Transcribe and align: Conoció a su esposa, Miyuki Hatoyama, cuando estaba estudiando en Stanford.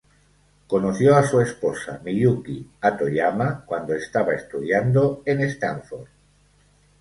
Conoció 0.65 1.15
a 1.15 1.21
su 1.21 1.39
esposa, 1.41 2.01
Miyuki 2.03 2.67
Hatoyama, 2.81 3.63
cuando 3.67 3.93
estaba 3.93 4.33
estudiando 4.33 5.21
en 5.27 5.41
Stanford. 5.41 6.07